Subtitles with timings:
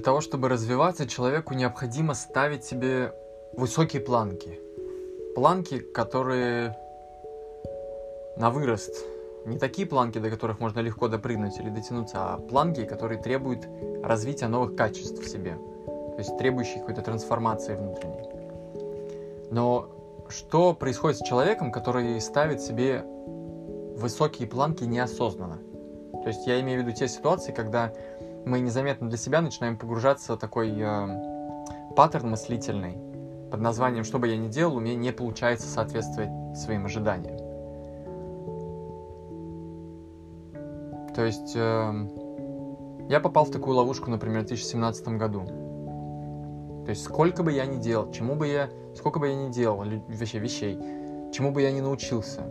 [0.00, 3.12] Для того, чтобы развиваться, человеку необходимо ставить себе
[3.52, 4.58] высокие планки.
[5.34, 6.74] Планки, которые
[8.38, 8.94] на вырост.
[9.44, 13.68] Не такие планки, до которых можно легко допрыгнуть или дотянуться, а планки, которые требуют
[14.02, 15.58] развития новых качеств в себе.
[15.84, 18.24] То есть требующие какой-то трансформации внутренней.
[19.50, 19.90] Но
[20.30, 23.04] что происходит с человеком, который ставит себе
[23.98, 25.58] высокие планки неосознанно?
[26.22, 27.92] То есть я имею в виду те ситуации, когда
[28.44, 32.96] мы незаметно для себя начинаем погружаться в такой э, паттерн мыслительный
[33.50, 37.36] под названием «Что бы я ни делал, у меня не получается соответствовать своим ожиданиям».
[41.14, 45.44] То есть э, я попал в такую ловушку, например, в 2017 году.
[46.84, 49.84] То есть сколько бы я ни делал, чему бы я, сколько бы я ни делал
[50.08, 50.78] вообще вещей,
[51.32, 52.42] чему бы я ни научился,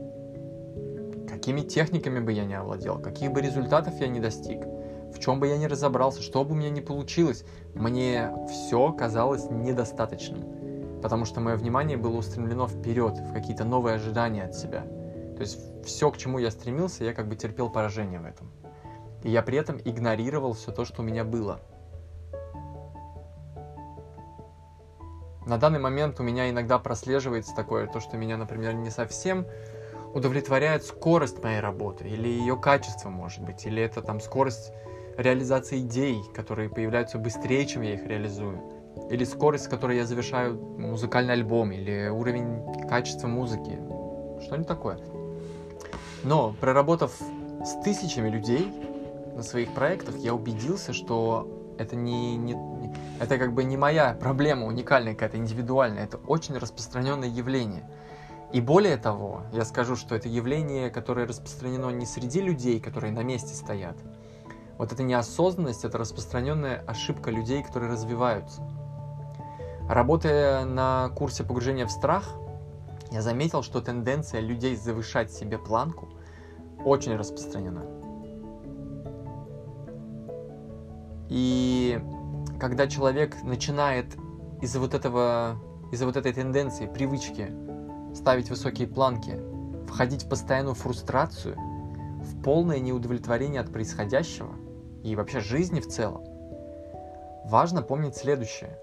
[1.27, 4.61] какими техниками бы я не овладел, каких бы результатов я не достиг–
[5.13, 7.43] в чем бы я ни разобрался, что бы у меня ни получилось,
[7.75, 14.43] мне все казалось недостаточным, потому что мое внимание было устремлено вперед, в какие-то новые ожидания
[14.43, 14.81] от себя.
[15.35, 18.51] То есть все, к чему я стремился, я как бы терпел поражение в этом.
[19.23, 21.59] И я при этом игнорировал все то, что у меня было.
[25.45, 29.47] На данный момент у меня иногда прослеживается такое, то, что меня, например, не совсем
[30.13, 34.71] удовлетворяет скорость моей работы, или ее качество, может быть, или это там скорость
[35.17, 38.61] реализации идей, которые появляются быстрее, чем я их реализую.
[39.09, 43.79] Или скорость, с которой я завершаю музыкальный альбом, или уровень качества музыки.
[44.41, 44.99] Что-нибудь такое.
[46.23, 47.13] Но, проработав
[47.63, 48.71] с тысячами людей
[49.35, 52.57] на своих проектах, я убедился, что это не, не,
[53.19, 56.03] это как бы не моя проблема уникальная какая-то, индивидуальная.
[56.03, 57.89] Это очень распространенное явление.
[58.51, 63.23] И более того, я скажу, что это явление, которое распространено не среди людей, которые на
[63.23, 63.95] месте стоят,
[64.79, 68.61] вот эта неосознанность– это распространенная ошибка людей, которые развиваются.
[69.89, 72.33] Работая на курсе погружения в страх,
[73.11, 76.07] я заметил, что тенденция людей завышать себе планку
[76.85, 77.83] очень распространена.
[81.27, 82.01] И
[82.57, 84.15] когда человек начинает
[84.61, 85.57] из-за вот этого,
[85.91, 87.51] из-за вот этой тенденции, привычки
[88.15, 89.41] ставить высокие планки,
[89.89, 94.53] входить в постоянную фрустрацию, в полное неудовлетворение от происходящего–
[95.03, 96.23] и вообще жизни в целом,
[97.45, 98.77] важно помнить следующее,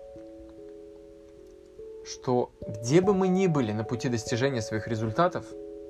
[2.04, 5.44] что где бы мы ни были на пути достижения своих результатов,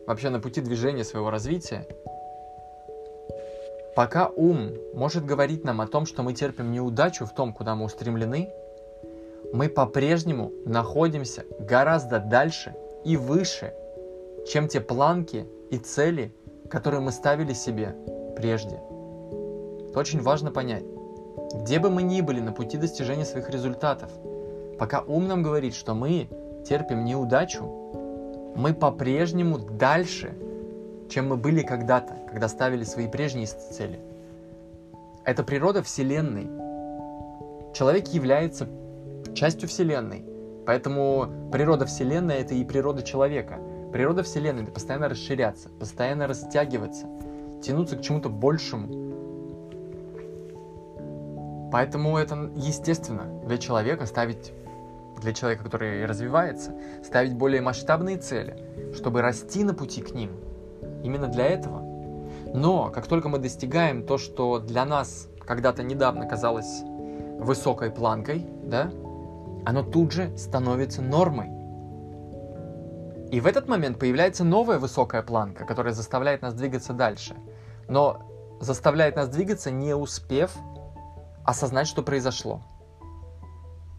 [0.07, 1.87] вообще на пути движения своего развития,
[3.95, 7.85] пока ум может говорить нам о том, что мы терпим неудачу в том, куда мы
[7.85, 8.51] устремлены,
[9.53, 13.75] мы по-прежнему находимся гораздо дальше и выше,
[14.49, 16.33] чем те планки и цели,
[16.69, 17.95] которые мы ставили себе
[18.37, 18.81] прежде.
[19.97, 20.85] Это очень важно понять.
[21.55, 24.11] Где бы мы ни были на пути достижения своих результатов,
[24.79, 26.29] пока ум нам говорит, что мы
[26.69, 27.65] терпим неудачу,
[28.55, 30.35] мы по-прежнему дальше,
[31.09, 33.99] чем мы были когда-то, когда ставили свои прежние цели.
[35.25, 36.45] Это природа Вселенной.
[37.73, 38.69] Человек является
[39.35, 40.27] частью Вселенной.
[40.67, 43.59] Поэтому природа Вселенной— это и природа человека.
[43.95, 47.07] Природа Вселенной— это постоянно расширяться, постоянно растягиваться,
[47.63, 49.06] тянуться к чему-то большему,
[51.73, 54.53] Поэтому это естественно для человека ставить,
[55.21, 56.73] для человека, который развивается,
[57.05, 60.31] ставить более масштабные цели, чтобы расти на пути к ним.
[61.03, 61.83] Именно для этого.
[62.55, 66.83] Но как только мы достигаем то, что для нас когда-то недавно казалось
[67.39, 68.91] высокой планкой, да,
[69.65, 71.51] оно тут же становится нормой.
[73.31, 77.35] И в этот момент появляется новая высокая планка, которая заставляет нас двигаться дальше.
[77.89, 80.57] Но заставляет нас двигаться, не успев
[81.47, 82.61] осознать, что произошло.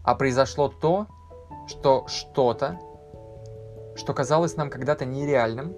[0.04, 1.06] А произошло то,
[1.66, 2.78] что что-то,
[3.96, 5.74] что казалось нам когда-то нереальным,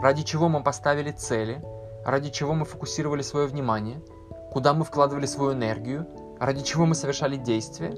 [0.00, 1.62] ради чего мы поставили цели,
[2.04, 4.02] ради чего мы фокусировали свое внимание,
[4.52, 6.06] куда мы вкладывали свою энергию,
[6.40, 7.94] ради чего мы совершали действия,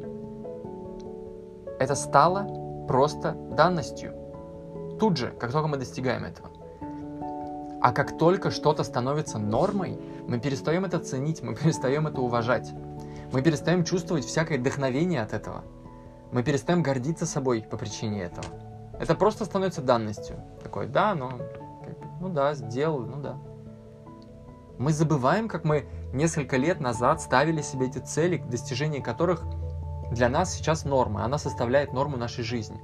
[1.79, 4.15] это стало просто данностью.
[4.99, 6.51] Тут же, как только мы достигаем этого.
[7.83, 12.73] А как только что-то становится нормой, мы перестаем это ценить, мы перестаем это уважать.
[13.33, 15.65] Мы перестаем чувствовать всякое вдохновение от этого.
[16.33, 18.47] Мы перестаем гордиться собой по причине этого.
[18.99, 20.37] Это просто становится данностью.
[20.63, 21.31] Такой, да, ну,
[22.21, 23.39] ну да, сделал, ну да.
[24.79, 29.45] Мы забываем, как мы несколько лет назад ставили себе эти цели, достижение которых
[30.11, 31.25] для нас сейчас норма.
[31.25, 32.81] Она составляет норму нашей жизни.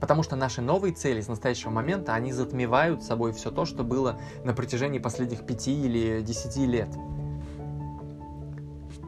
[0.00, 4.18] Потому что наши новые цели с настоящего момента, они затмевают собой все то, что было
[4.44, 6.88] на протяжении последних пяти или десяти лет.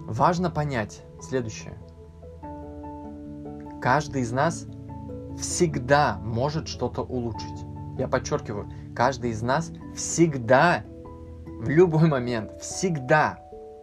[0.06, 1.78] Важно понять следующее.
[3.80, 4.66] Каждый из нас
[5.38, 7.64] всегда может что-то улучшить.
[7.98, 10.84] Я подчеркиваю, каждый из нас всегда,
[11.46, 13.38] в любой момент, всегда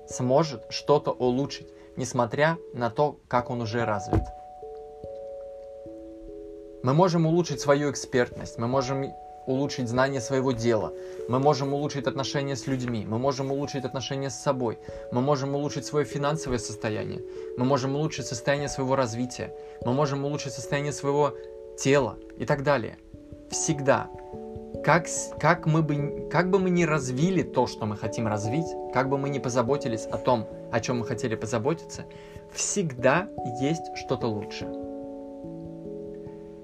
[0.08, 4.24] сможет что-то улучшить, несмотря на то, как он уже развит.
[6.82, 9.04] Мы можем улучшить свою экспертность, мы можем
[9.46, 10.94] улучшить знание своего дела,
[11.28, 14.80] мы можем улучшить отношения с людьми, мы можем улучшить отношения с собой,
[15.12, 17.22] мы можем улучшить свое финансовое состояние,
[17.58, 19.54] мы можем улучшить состояние своего развития,
[19.86, 21.34] мы можем улучшить состояние своего
[21.78, 22.98] тела и так далее.
[23.50, 24.10] Всегда.
[24.84, 25.08] Как,
[25.40, 29.18] как, мы бы, как бы мы ни развили то, что мы хотим развить, как бы
[29.18, 32.06] мы ни позаботились о том, о чем мы хотели позаботиться,
[32.54, 33.28] всегда
[33.60, 34.66] есть что-то лучше.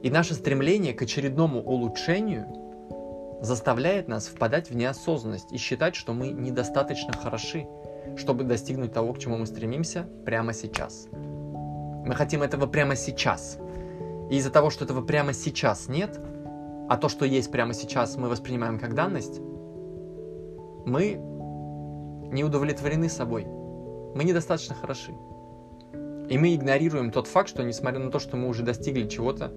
[0.01, 2.45] И наше стремление к очередному улучшению
[3.41, 7.67] заставляет нас впадать в неосознанность и считать, что мы недостаточно хороши,
[8.15, 11.07] чтобы достигнуть того, к чему мы стремимся прямо сейчас.
[11.11, 13.57] Мы хотим этого прямо сейчас.
[14.29, 16.19] И из-за того, что этого прямо сейчас нет,
[16.87, 19.39] а то, что есть прямо сейчас, мы воспринимаем как данность,
[20.85, 21.19] мы
[22.31, 23.45] не удовлетворены собой.
[23.45, 25.11] Мы недостаточно хороши.
[26.29, 29.51] И мы игнорируем тот факт, что несмотря на то, что мы уже достигли чего-то,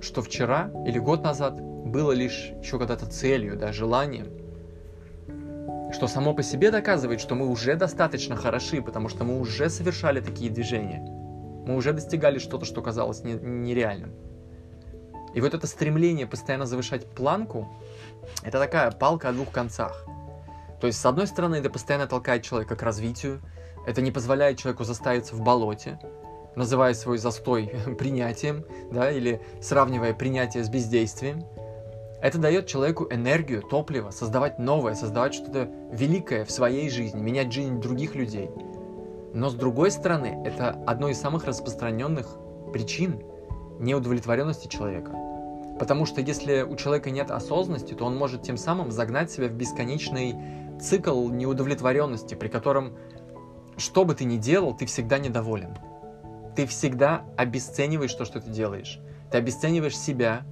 [0.00, 4.28] что вчера или год назад было лишь еще когда-то целью, да, желанием,
[5.92, 10.20] что само по себе доказывает, что мы уже достаточно хороши, потому что мы уже совершали
[10.20, 11.00] такие движения.
[11.66, 14.12] Мы уже достигали что-то, что казалось не, нереальным.
[15.34, 17.68] И вот это стремление постоянно завышать планку,
[18.42, 20.04] это такая палка о двух концах.
[20.80, 23.40] То есть, с одной стороны, это постоянно толкает человека к развитию,
[23.86, 25.98] это не позволяет человеку заставиться в болоте,
[26.56, 31.44] называя свой застой принятием, да, или сравнивая принятие с бездействием.
[32.24, 37.82] Это дает человеку энергию, топливо, создавать новое, создавать что-то великое в своей жизни, менять жизнь
[37.82, 38.50] других людей.
[39.34, 42.38] Но с другой стороны, это одно из самых распространенных
[42.72, 43.20] причин
[43.78, 45.10] неудовлетворенности человека.
[45.78, 49.52] Потому что если у человека нет осознанности, то он может тем самым загнать себя в
[49.52, 50.34] бесконечный
[50.80, 52.96] цикл неудовлетворенности, при котором
[53.76, 55.76] что бы ты ни делал, ты всегда недоволен
[56.54, 59.00] ты всегда обесцениваешь то, что ты делаешь.
[59.30, 60.44] Ты обесцениваешь себя,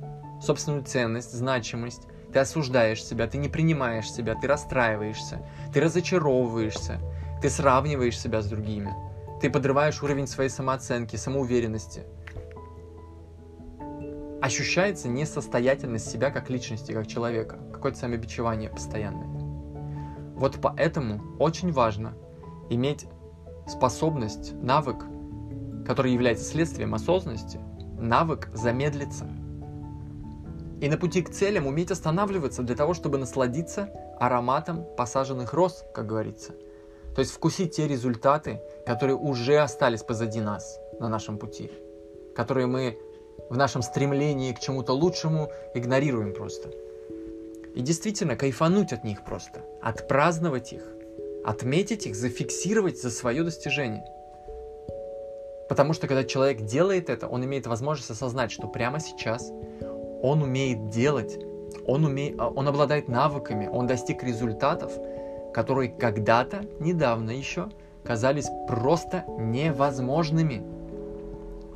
[0.42, 6.98] собственную ценность, значимость, ты осуждаешь себя, ты не принимаешь себя, ты расстраиваешься, ты разочаровываешься,
[7.40, 8.92] ты сравниваешь себя с другими,
[9.40, 12.04] ты подрываешь уровень своей самооценки, самоуверенности.
[14.40, 19.28] Ощущается несостоятельность себя как личности, как человека, какое-то самобичевание постоянное.
[20.34, 22.14] Вот поэтому очень важно
[22.70, 23.06] иметь
[23.68, 25.04] способность, навык
[25.84, 27.60] который является следствием осознанности,
[27.98, 29.26] навык замедлиться.
[30.82, 33.88] И на пути к целям уметь останавливаться для того, чтобы насладиться
[34.18, 36.54] ароматом посаженных роз, как говорится.
[37.14, 41.70] То есть вкусить те результаты, которые уже остались позади нас на нашем пути,
[42.34, 42.98] которые мы
[43.48, 46.70] в нашем стремлении к чему-то лучшему игнорируем просто.
[47.76, 50.82] И действительно кайфануть от них просто, отпраздновать их,
[51.44, 54.04] отметить их, зафиксировать за свое достижение–
[55.72, 59.50] Потому что когда человек делает это, он имеет возможность осознать, что прямо сейчас
[60.22, 61.38] он умеет делать,
[61.86, 64.92] он, умеет, а, он обладает навыками, он достиг результатов,
[65.52, 67.68] которые когда-то, недавно еще,
[68.04, 70.62] казались просто невозможными.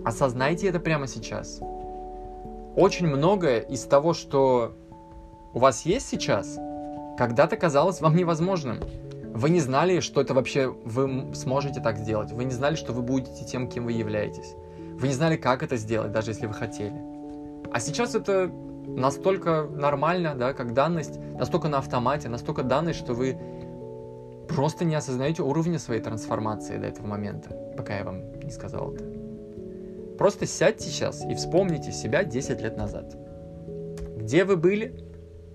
[0.05, 1.61] Осознайте это прямо сейчас.
[2.77, 4.75] Очень многое из того, что
[5.53, 6.57] у вас есть сейчас,
[7.19, 8.79] когда-то казалось вам невозможным.
[9.35, 12.33] Вы не знали, что это вообще вы сможете так сделать.
[12.33, 14.55] Вы не знали, что вы будете тем, кем вы являетесь.
[14.99, 17.16] Вы не знали, как это сделать, даже если вы хотели.
[17.77, 18.51] А сейчас это
[18.87, 23.37] настолько нормально, да, как данность, настолько на автомате, настолько данность, что вы
[24.49, 29.05] просто не осознаете уровня своей трансформации до этого момента, пока я вам не сказал это.
[30.17, 33.15] Просто сядьте сейчас и вспомните себя 10 лет назад.
[34.17, 34.99] Где вы были?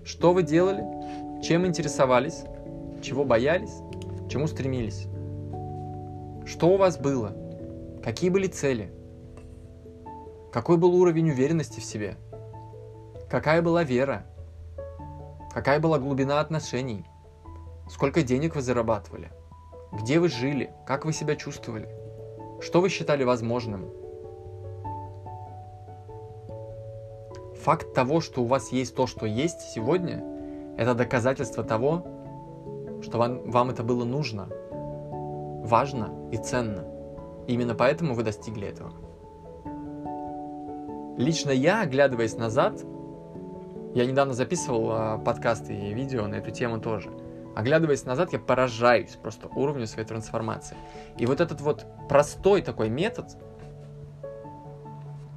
[0.04, 0.84] Что вы делали?
[1.42, 2.44] Чем интересовались?
[3.02, 3.80] Чего боялись?
[4.30, 5.08] чему стремились?
[6.46, 7.32] Что у вас было?
[8.00, 8.92] Какие были цели?
[10.52, 12.18] Какой был уровень уверенности в себе?
[13.30, 14.26] Какая была вера?
[15.50, 17.06] Какая была глубина отношений?
[17.88, 19.30] Сколько денег вы зарабатывали?
[19.92, 20.70] Где вы жили?
[20.86, 21.88] Как вы себя чувствовали?
[22.60, 23.88] Что вы считали возможным?
[27.62, 30.22] Факт того, что у вас есть то, что есть сегодня,
[30.76, 32.04] это доказательство того,
[33.00, 34.48] что вам, вам это было нужно,
[35.64, 36.84] важно и ценно.
[37.46, 38.92] И именно поэтому вы достигли этого.
[41.16, 42.82] Лично я, оглядываясь назад,
[43.94, 47.10] я недавно записывал э, подкасты и видео на эту тему тоже.
[47.54, 50.76] Оглядываясь назад, я поражаюсь просто уровню своей трансформации.
[51.18, 53.26] И вот этот вот простой такой метод,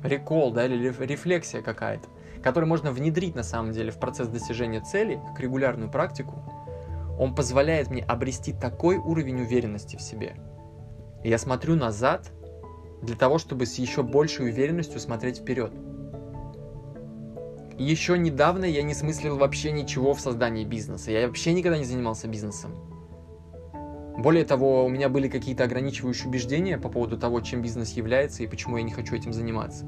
[0.02, 2.08] рекол, да, или рефлексия какая-то,
[2.42, 6.36] который можно внедрить на самом деле в процесс достижения цели, как регулярную практику,
[7.20, 10.36] он позволяет мне обрести такой уровень уверенности в себе.
[11.24, 12.32] И я смотрю назад
[13.06, 15.72] для того, чтобы с еще большей уверенностью смотреть вперед.
[17.78, 21.12] Еще недавно я не смыслил вообще ничего в создании бизнеса.
[21.12, 22.72] Я вообще никогда не занимался бизнесом.
[24.18, 28.48] Более того, у меня были какие-то ограничивающие убеждения по поводу того, чем бизнес является и
[28.48, 29.86] почему я не хочу этим заниматься.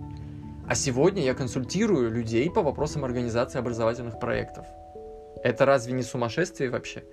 [0.68, 4.66] А сегодня я консультирую людей по вопросам организации образовательных проектов.
[5.44, 7.06] Это разве не сумасшествие вообще?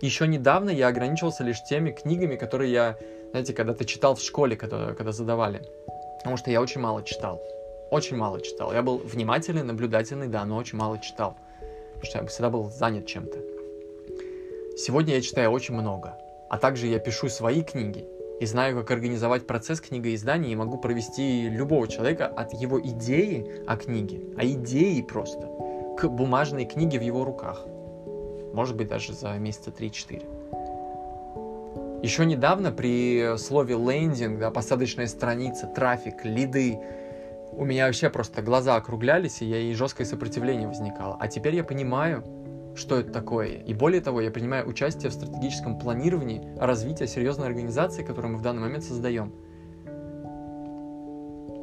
[0.00, 2.96] Еще недавно я ограничивался лишь теми книгами, которые я,
[3.36, 5.60] знаете, когда-то читал в школе, когда, когда задавали.
[6.18, 7.42] Потому что я очень мало читал.
[7.90, 8.72] Очень мало читал.
[8.72, 11.36] Я был внимательный, наблюдательный, да, но очень мало читал.
[11.96, 13.38] Потому что я всегда был занят чем-то.
[14.78, 16.16] Сегодня я читаю очень много.
[16.48, 18.06] А также я пишу свои книги.
[18.40, 23.76] И знаю, как организовать процесс книгоиздания и могу провести любого человека от его идеи о
[23.76, 25.42] книге, а идеи просто,
[25.98, 27.66] к бумажной книге в его руках.
[28.54, 30.24] Может быть, даже за месяца 3-4.
[32.06, 36.78] Еще недавно при слове лендинг, да, посадочная страница, трафик, лиды,
[37.50, 41.16] у меня вообще просто глаза округлялись, и, я, и жесткое сопротивление возникало.
[41.18, 42.22] А теперь я понимаю,
[42.76, 43.54] что это такое.
[43.54, 48.42] И более того, я принимаю участие в стратегическом планировании развития серьезной организации, которую мы в
[48.42, 49.32] данный момент создаем.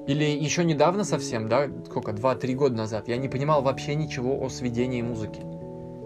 [0.07, 4.49] Или еще недавно совсем, да, сколько, два-три года назад, я не понимал вообще ничего о
[4.49, 5.52] сведении музыки.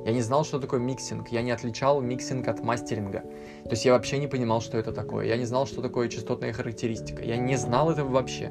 [0.07, 3.23] Я не знал, что такое миксинг, я не отличал миксинг от мастеринга.
[3.65, 5.25] То есть я вообще не понимал, что это такое.
[5.25, 7.21] Я не знал, что такое частотная характеристика.
[7.21, 8.49] Я не знал этого вообще.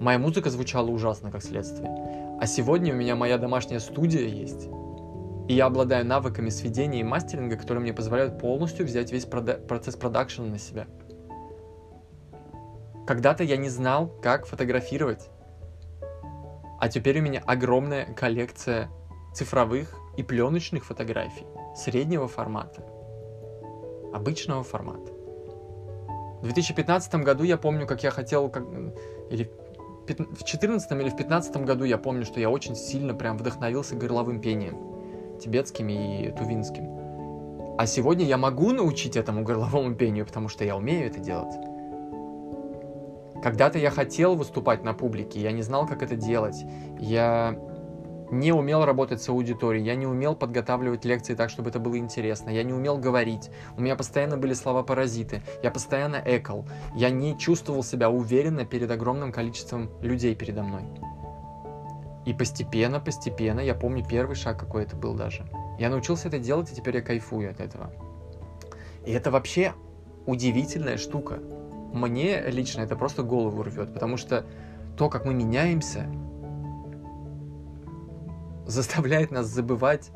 [0.00, 1.88] Моя музыка звучала ужасно, как следствие.
[2.40, 4.66] А сегодня у меня моя домашняя студия есть.
[5.46, 9.94] И я обладаю навыками сведения и мастеринга, которые мне позволяют полностью взять весь прода- процесс
[9.94, 10.88] продакшена на себя.
[13.06, 15.28] Когда-то я не знал, как фотографировать.
[16.80, 18.90] А теперь у меня огромная коллекция
[19.32, 22.84] цифровых и пленочных фотографий среднего формата,
[24.12, 25.12] обычного формата.
[26.42, 28.64] В 2015 году я помню, как я хотел, как,
[29.30, 29.50] или
[30.02, 34.40] в 2014 или в 2015 году я помню, что я очень сильно прям вдохновился горловым
[34.40, 37.02] пением, тибетским и тувинским.
[37.78, 41.54] А сегодня я могу научить этому горловому пению, потому что я умею это делать.
[43.42, 46.64] Когда-то я хотел выступать на публике, я не знал, как это делать.
[46.98, 47.56] Я
[48.32, 52.48] не умел работать с аудиторией, я не умел подготавливать лекции так, чтобы это было интересно,
[52.48, 57.84] я не умел говорить, у меня постоянно были слова-паразиты, я постоянно экал, я не чувствовал
[57.84, 60.84] себя уверенно перед огромным количеством людей передо мной.
[62.24, 65.44] И постепенно, постепенно, я помню первый шаг какой это был даже.
[65.78, 67.92] Я научился это делать, и теперь я кайфую от этого.
[69.04, 69.74] И это вообще
[70.24, 71.40] удивительная штука.
[71.92, 74.46] Мне лично это просто голову рвет, потому что
[74.96, 76.06] то, как мы меняемся,
[78.66, 80.10] заставляет нас забывать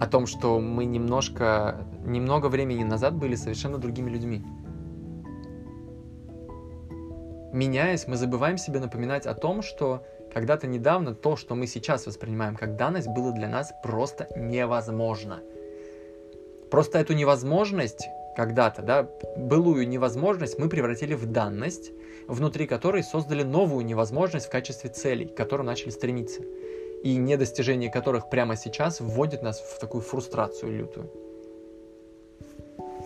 [0.00, 4.44] о том, что мы немножко, немного времени назад были совершенно другими людьми.
[7.52, 12.56] Меняясь, мы забываем себе напоминать о том, что когда-то недавно то, что мы сейчас воспринимаем
[12.56, 15.40] как данность, было для нас просто невозможно.
[16.70, 21.92] Просто эту невозможность когда-то, да, былую невозможность мы превратили в данность,
[22.26, 26.42] внутри которой создали новую невозможность в качестве целей, к которым начали стремиться,
[27.02, 31.10] и недостижение которых прямо сейчас вводит нас в такую фрустрацию лютую.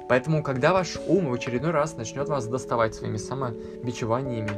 [0.09, 4.51] Поэтому, когда ваш ум в очередной раз начнет вас доставать своими самобичеваниями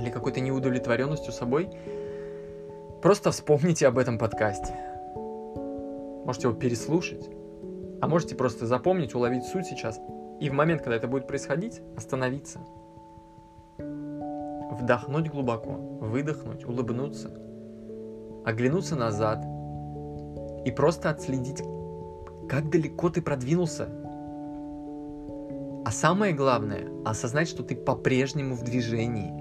[0.00, 1.68] или какой-то неудовлетворенностью собой,
[3.00, 4.74] просто вспомните об этом подкасте.
[6.24, 7.28] Можете его переслушать,
[8.00, 10.00] а можете просто запомнить, уловить суть сейчас,
[10.40, 12.58] и в момент, когда это будет происходить, остановиться.
[14.72, 17.28] Вдохнуть глубоко, выдохнуть, улыбнуться,
[18.44, 19.44] оглянуться назад
[20.64, 21.62] и просто отследить,
[22.48, 23.88] как далеко ты продвинулся.
[25.84, 29.32] А самое главное, осознать, что ты по-прежнему в движении.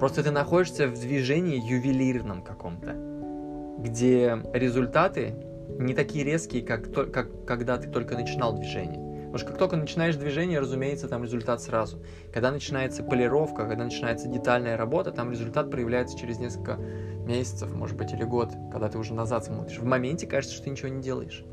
[0.00, 2.96] Просто ты находишься в движении ювелирном каком-то,
[3.78, 5.36] где результаты
[5.78, 9.11] не такие резкие, как, как когда ты только начинал движение.
[9.32, 12.02] Потому что как только начинаешь движение, разумеется, там результат сразу.
[12.34, 18.12] Когда начинается полировка, когда начинается детальная работа, там результат проявляется через несколько месяцев, может быть,
[18.12, 19.78] или год, когда ты уже назад смотришь.
[19.78, 21.46] В моменте кажется, что ты ничего не делаешь.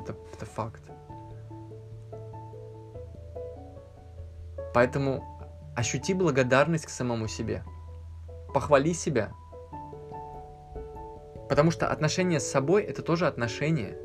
[0.00, 0.80] Это, это факт.
[4.72, 5.22] Поэтому
[5.76, 7.62] ощути благодарность к самому себе.
[8.54, 9.32] Похвали себя,
[11.48, 13.98] Потому что отношения с собой это тоже отношения.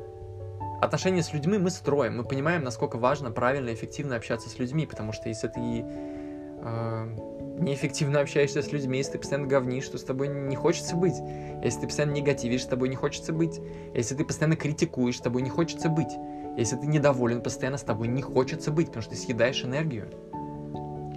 [0.80, 4.86] Отношения с людьми мы строим, мы понимаем, насколько важно правильно и эффективно общаться с людьми,
[4.86, 7.16] потому что если ты э,
[7.58, 11.16] неэффективно общаешься с людьми, если ты постоянно говнишь, то с тобой не хочется быть.
[11.62, 13.60] Если ты постоянно негативишь, с тобой не хочется быть.
[13.94, 16.12] Если ты постоянно критикуешь, с тобой не хочется быть.
[16.56, 20.10] Если ты недоволен постоянно, с тобой не хочется быть, потому что ты съедаешь энергию.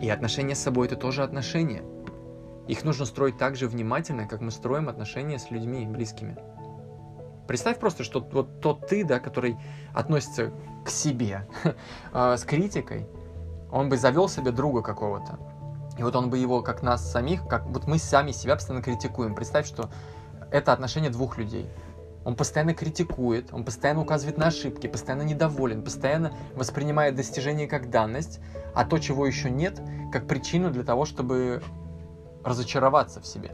[0.02, 1.84] И отношения с собой это тоже отношения.
[2.68, 6.38] Их нужно строить так же внимательно, как мы строим отношения с людьми близкими.
[7.48, 9.58] Представь просто, что вот тот ты, да, который
[9.94, 10.52] относится
[10.86, 11.48] к себе
[12.14, 13.08] э, с критикой,
[13.72, 15.40] он бы завел себе друга какого-то.
[15.98, 19.36] И вот он бы его, как нас самих, как вот мы сами себя постоянно критикуем.
[19.36, 19.90] Представь, что
[20.52, 21.70] это отношение двух людей.
[22.26, 28.40] Он постоянно критикует, он постоянно указывает на ошибки, постоянно недоволен, постоянно воспринимает достижение как данность,
[28.74, 29.82] а то, чего еще нет,
[30.12, 31.62] как причину для того, чтобы
[32.44, 33.52] разочароваться в себе.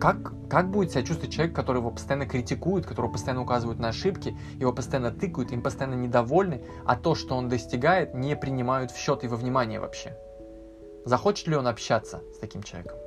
[0.00, 0.16] Как,
[0.48, 4.72] как будет себя чувствовать человек, который его постоянно критикует, которого постоянно указывают на ошибки, его
[4.72, 9.28] постоянно тыкают, им постоянно недовольны, а то, что он достигает, не принимают в счет и
[9.28, 10.16] во внимание вообще?
[11.04, 12.98] Захочет ли он общаться с таким человеком?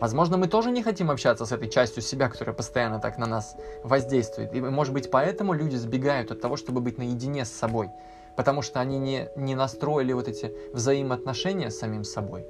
[0.00, 3.56] Возможно, мы тоже не хотим общаться с этой частью себя, которая постоянно так на нас
[3.84, 4.54] воздействует.
[4.54, 7.90] И, может быть, поэтому люди сбегают от того, чтобы быть наедине с собой.
[8.36, 12.46] Потому что они не, не настроили вот эти взаимоотношения с самим собой.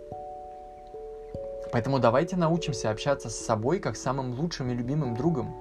[1.73, 5.55] Поэтому давайте научимся общаться с собой как самым лучшим и любимым другом.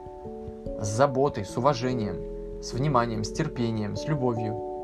[0.80, 4.76] С заботой, с уважением, с вниманием, с терпением, с любовью.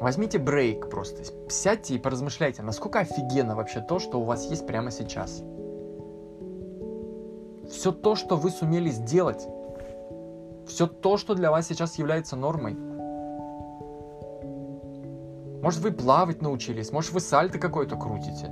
[0.00, 4.90] Возьмите брейк просто, сядьте и поразмышляйте, насколько офигенно вообще то, что у вас есть прямо
[4.90, 5.42] сейчас.
[7.70, 9.46] Все то, что вы сумели сделать,
[10.66, 12.76] все то, что для вас сейчас является нормой.
[15.62, 18.50] Может, вы плавать научились, может, вы сальто какое-то крутите,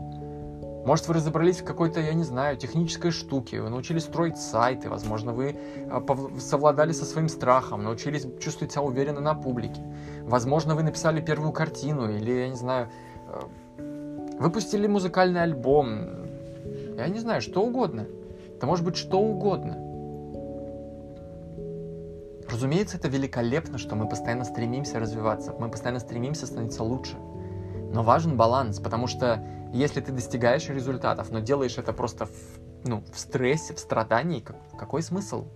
[0.84, 5.32] может, вы разобрались в какой-то, я не знаю, технической штуке, вы научились строить сайты, возможно,
[5.32, 5.56] вы
[5.90, 6.04] а,
[6.38, 9.80] совладали со своим страхом, научились чувствовать себя уверенно на публике.
[10.22, 12.90] Возможно, вы написали первую картину или, я не знаю,
[13.28, 13.48] а,
[14.38, 16.26] выпустили музыкальный альбом.
[16.96, 18.06] Я не знаю, что угодно.
[18.56, 19.78] Это может быть что угодно.
[22.46, 27.16] Разумеется, это великолепно, что мы постоянно стремимся развиваться, мы постоянно стремимся становиться лучше.
[27.94, 29.40] Но важен баланс, потому что
[29.72, 32.32] если ты достигаешь результатов, но делаешь это просто в,
[32.84, 35.46] ну, в стрессе, в страдании, как, какой смысл?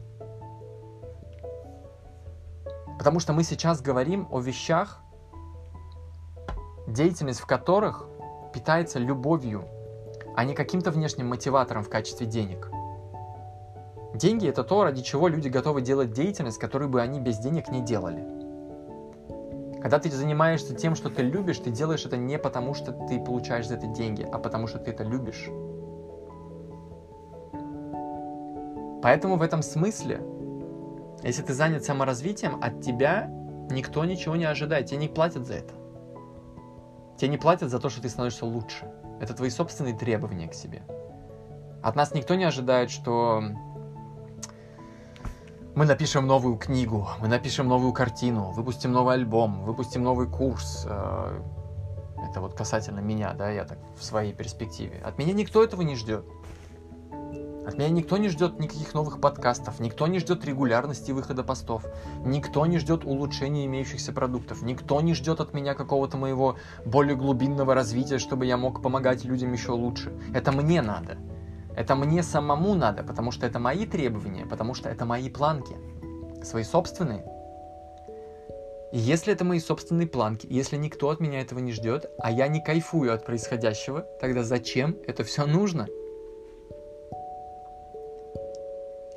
[2.97, 5.01] Потому что мы сейчас говорим о вещах,
[6.87, 8.07] деятельность в которых
[8.55, 9.65] питается любовью,
[10.37, 12.71] а не каким-то внешним мотиватором в качестве денег.
[14.15, 17.81] Деньги— это то, ради чего люди готовы делать деятельность, которую бы они без денег не
[17.81, 18.38] делали.
[19.81, 23.69] Когда ты занимаешься тем, что ты любишь, ты делаешь это не потому, что ты получаешь
[23.69, 25.49] за это деньги, а потому что ты это любишь.
[29.01, 30.21] Поэтому в этом смысле,
[31.23, 33.29] если ты занят саморазвитием, от тебя
[33.71, 35.75] никто ничего не ожидает, тебе не платят за это.
[37.17, 38.91] Тебе не платят за то, что ты становишься лучше.
[39.21, 40.83] Это твои собственные требования к себе.
[41.83, 43.43] От нас никто не ожидает, что
[45.79, 50.85] мы напишем новую книгу, мы напишем новую картину, выпустим новый альбом, выпустим новый курс.
[50.91, 51.41] Э,
[52.29, 55.01] это вот касательно меня, да, я так в своей перспективе.
[55.05, 56.25] От меня никто этого не ждет.
[57.65, 61.85] От меня никто не ждет никаких новых подкастов, никто не ждет регулярности выхода постов,
[62.25, 67.75] никто не ждет улучшения имеющихся продуктов, никто не ждет от меня какого-то моего более глубинного
[67.75, 70.13] развития, чтобы я мог помогать людям еще лучше.
[70.35, 71.19] Это мне надо.
[71.77, 75.77] Это мне самому надо, потому что это мои требования, потому что это мои планки,
[76.43, 77.25] свои собственные.
[78.93, 82.49] И если это мои собственные планки, если никто от меня этого не ждет, а я
[82.49, 85.87] не кайфую от происходящего, тогда зачем это все нужно?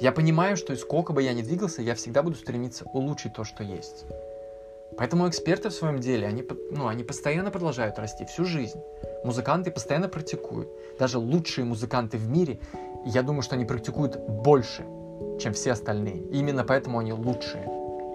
[0.01, 3.63] Я понимаю, что сколько бы я ни двигался, я всегда буду стремиться улучшить то, что
[3.63, 4.05] есть.
[4.97, 8.81] Поэтому эксперты в своем деле, они, ну, они постоянно продолжают расти всю жизнь.
[9.23, 10.69] Музыканты постоянно практикуют.
[10.99, 12.59] Даже лучшие музыканты в мире,
[13.05, 14.83] я думаю, что они практикуют больше,
[15.39, 16.17] чем все остальные.
[16.17, 17.63] И именно поэтому они лучшие.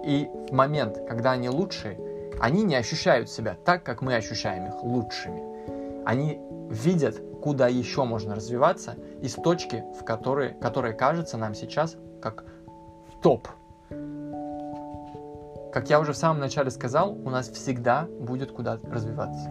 [0.04, 1.98] И в момент, когда они лучшие,
[2.40, 6.04] они не ощущают себя так, как мы ощущаем их лучшими.
[6.04, 6.40] Они
[6.70, 12.44] видят, куда еще можно развиваться из точки, в которой, которая кажется нам сейчас как
[13.22, 13.48] топ
[15.76, 19.50] как я уже в самом начале сказал, у нас всегда будет куда развиваться.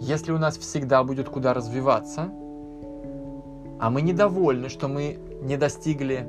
[0.00, 2.30] Если у нас всегда будет куда развиваться,
[3.80, 6.28] а мы недовольны, что мы не достигли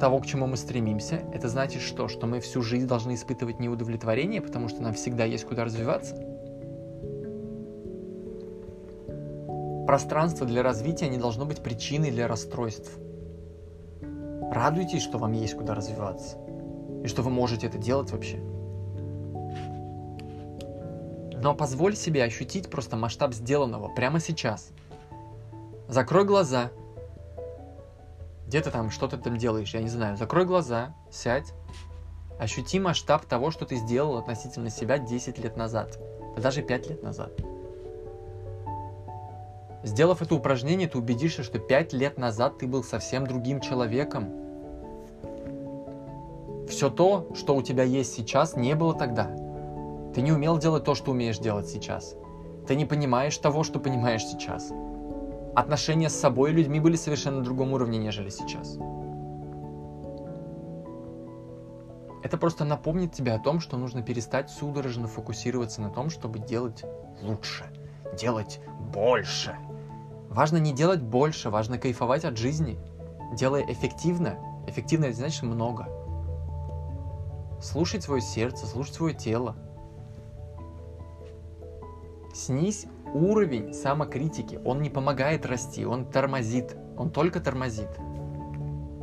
[0.00, 2.08] того, к чему мы стремимся, это значит что?
[2.08, 6.14] Что мы всю жизнь должны испытывать неудовлетворение, потому что нам всегда есть куда развиваться?
[9.86, 12.92] Пространство для развития не должно быть причиной для расстройств.
[14.50, 16.36] Радуйтесь, что вам есть куда развиваться.
[17.04, 18.38] И что вы можете это делать вообще.
[21.40, 24.70] Но позволь себе ощутить просто масштаб сделанного прямо сейчас.
[25.88, 26.70] Закрой глаза.
[28.46, 30.16] Где ты там, что ты там делаешь, я не знаю.
[30.16, 31.52] Закрой глаза, сядь.
[32.38, 35.98] Ощути масштаб того, что ты сделал относительно себя 10 лет назад.
[36.34, 37.32] Да даже 5 лет назад.
[39.84, 44.32] Сделав это упражнение, ты убедишься, что 5 лет назад ты был совсем другим человеком.
[46.68, 49.47] Все то, что у тебя есть сейчас, не было тогда.
[50.18, 52.16] Ты не умел делать то, что умеешь делать сейчас.
[52.66, 54.72] Ты не понимаешь того, что понимаешь сейчас.
[55.54, 58.78] Отношения с собой и людьми были совершенно на другом уровне, нежели сейчас.
[62.24, 66.82] Это просто напомнит тебе о том, что нужно перестать судорожно фокусироваться на том, чтобы делать
[67.22, 67.66] лучше,
[68.18, 68.60] делать
[68.92, 69.56] больше.
[70.28, 72.76] Важно не делать больше, важно кайфовать от жизни.
[73.34, 75.86] Делая эффективно, эффективно это значит много.
[77.62, 79.54] Слушать свое сердце, слушать свое тело,
[82.38, 84.60] Снизь уровень самокритики.
[84.64, 86.76] Он не помогает расти, он тормозит.
[86.96, 87.88] Он только тормозит.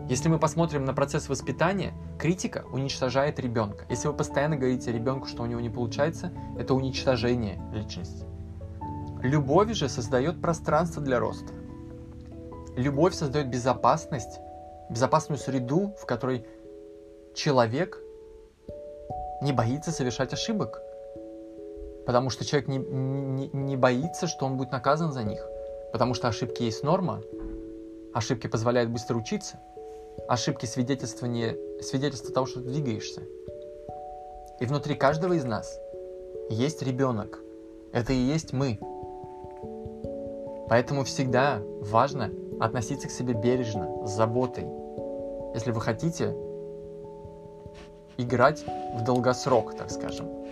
[0.08, 3.86] Если мы посмотрим на процесс воспитания, критика уничтожает ребенка.
[3.90, 8.24] Если вы постоянно говорите ребенку, что у него не получается, это уничтожение личности.
[9.22, 11.52] Любовь же создает пространство для роста.
[12.78, 14.40] Любовь создает безопасность,
[14.90, 16.48] безопасную среду, в которой
[17.36, 18.00] человек
[19.42, 20.80] не боится совершать ошибок.
[22.06, 25.46] Потому что человек не, не, не боится, что он будет наказан за них.
[25.92, 27.22] Потому что ошибки есть норма.
[28.14, 29.60] Ошибки позволяют быстро учиться.
[30.28, 33.24] Ошибки свидетельствование, свидетельство того, что ты двигаешься.
[34.60, 35.80] И внутри каждого из нас
[36.50, 37.40] есть ребенок.
[37.92, 38.80] Это и есть мы.
[40.70, 44.66] Поэтому всегда важно относиться к себе бережно, с заботой.
[45.54, 46.36] Если вы хотите
[48.18, 48.64] играть
[48.96, 50.45] в долгосрок, так скажем.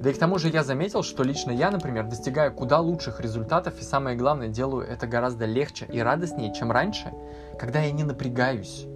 [0.00, 3.78] Да и к тому же я заметил, что лично я, например, достигаю куда лучших результатов
[3.80, 7.12] и самое главное, делаю это гораздо легче и радостнее, чем раньше,
[7.58, 8.86] когда я не напрягаюсь,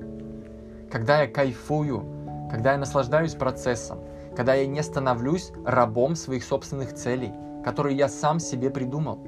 [0.91, 4.01] когда я кайфую, когда я наслаждаюсь процессом,
[4.35, 9.19] когда я не становлюсь рабом своих собственных целей, которые я сам себе придумал.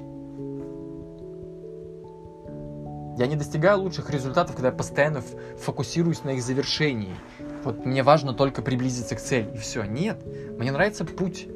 [3.19, 5.21] Я не достигаю лучших результатов, когда я постоянно
[5.59, 7.15] фокусируюсь на их завершении.
[7.63, 9.83] Вот мне важно только приблизиться к цели, и все.
[9.83, 10.23] Нет,
[10.57, 11.47] мне нравится путь.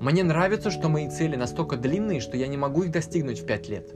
[0.00, 3.68] Мне нравится, что мои цели настолько длинные, что я не могу их достигнуть в 5
[3.68, 3.94] лет.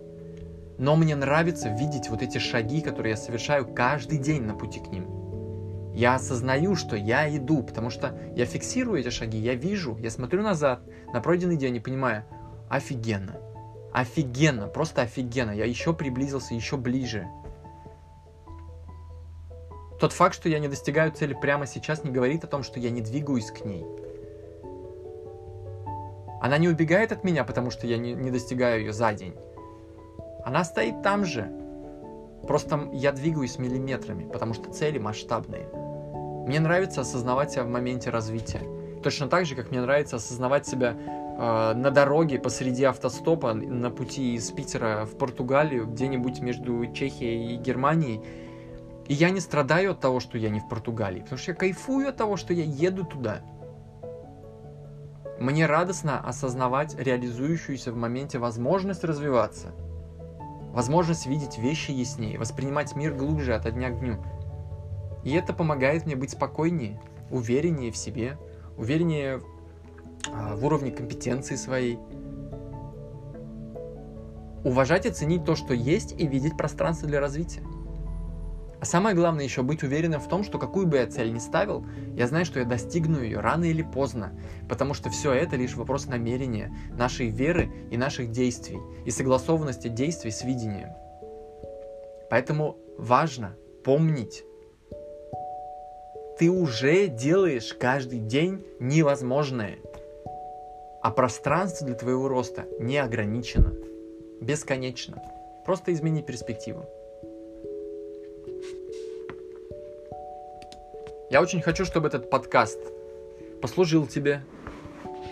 [0.77, 4.89] Но мне нравится видеть вот эти шаги, которые я совершаю каждый день на пути к
[4.89, 5.09] ним.
[5.95, 10.43] Я осознаю, что я иду, потому что я фиксирую эти шаги, я вижу, я смотрю
[10.43, 10.83] назад,
[11.15, 12.27] на пройденный день и понимаю,
[12.69, 13.37] офигенно,
[13.95, 17.27] офигенно, просто офигенно, я еще приблизился, еще ближе.
[19.99, 22.91] Тот факт, что я не достигаю цели прямо сейчас, не говорит о том, что я
[22.91, 23.87] не двигаюсь к ней.
[26.45, 29.35] Она не убегает от меня, потому что я не, не достигаю ее за день.
[30.45, 31.51] Она стоит там же.
[32.47, 35.67] Просто я двигаюсь миллиметрами, потому что цели масштабные.
[36.47, 38.61] Мне нравится осознавать себя в моменте развития.
[39.03, 44.35] Точно так же, как мне нравится осознавать себя э, на дороге посреди автостопа на пути
[44.35, 48.21] из Питера в Португалию, где-нибудь между Чехией и Германией.
[49.09, 52.07] И я не страдаю от того, что я не в Португалии, потому что я кайфую
[52.07, 53.41] от того, что я еду туда.
[55.39, 59.73] Мне радостно осознавать реализующуюся в моменте возможность развиваться,
[60.73, 64.25] возможность видеть вещи яснее, воспринимать мир глубже от дня к дню.
[65.25, 68.39] И это помогает мне быть спокойнее, увереннее в себе,
[68.77, 69.41] увереннее
[70.33, 71.99] а, в уровне компетенции своей.
[74.65, 77.63] Уважать и ценить то, что есть, и видеть пространство для развития.
[78.85, 81.87] А самое главное еще быть уверенным в том, что какую бы я цель ни ставил,
[82.15, 86.05] я знаю, что я достигну ее рано или поздно, потому что все это лишь вопрос
[86.05, 90.91] намерения, нашей веры и наших действий, и согласованности действий с видением.
[92.29, 94.45] Поэтому важно помнить,
[96.39, 99.79] ты уже делаешь каждый день невозможное,
[101.01, 103.73] а пространство для твоего роста не ограничено,
[104.43, 105.23] бесконечно.
[105.65, 106.85] Просто измени перспективу.
[111.35, 112.79] Я очень хочу, чтобы этот подкаст
[113.61, 114.45] послужил тебе.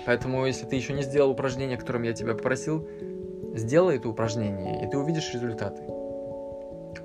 [0.04, 2.88] Поэтому, если ты еще не сделал упражнение, о котором я тебя попросил,
[3.54, 5.80] сделай это упражнение, и ты увидишь результаты.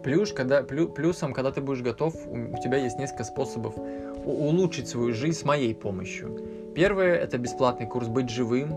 [0.01, 3.75] Плюс, когда, плю, плюсом, когда ты будешь готов, у тебя есть несколько способов
[4.25, 6.73] улучшить свою жизнь с моей помощью.
[6.73, 8.73] Первое– это бесплатный курс «Быть живым»,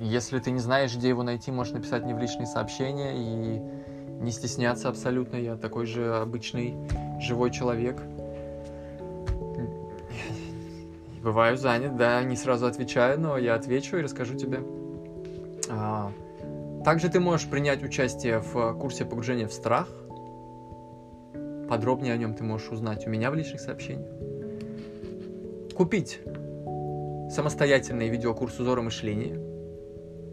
[0.00, 3.60] Если ты не знаешь, где его найти, можешь написать мне в личные сообщения и
[4.20, 5.36] не стесняться абсолютно.
[5.36, 6.74] Я такой же обычный
[7.20, 8.02] живой человек.
[11.28, 14.60] Бываю занят, да, не сразу отвечаю, но я отвечу и расскажу тебе.
[15.68, 16.10] А,
[16.86, 19.88] также ты можешь принять участие в курсе погружения в страх.
[21.68, 24.10] Подробнее о нем ты можешь узнать у меня в личных сообщениях.
[25.76, 26.20] Купить
[27.30, 29.38] самостоятельный видеокурс узора мышления,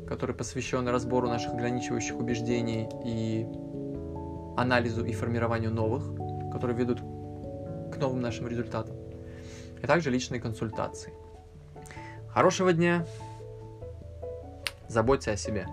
[0.08, 3.46] который посвящен разбору наших ограничивающих убеждений и
[4.56, 6.06] анализу и формированию новых,
[6.54, 8.96] которые ведут к новым нашим результатам,
[9.86, 11.14] и также личные консультации.
[12.30, 13.06] Хорошего дня!
[14.88, 15.68] Заботься о себе.